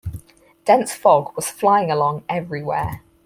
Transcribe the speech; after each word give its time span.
Dense 0.65 0.95
fog 0.95 1.31
was 1.35 1.51
flying 1.51 1.91
along 1.91 2.23
everywhere. 2.27 3.03